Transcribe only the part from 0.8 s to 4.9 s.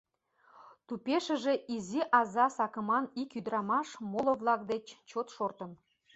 Тупешыже изи аза сакыман ик ӱдырамаш моло-влак деч